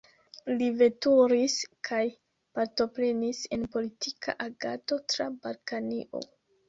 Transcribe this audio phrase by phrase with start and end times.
[0.59, 1.57] Li veturis
[1.89, 1.99] kaj
[2.59, 6.25] partoprenis en politika agado tra Balkanio.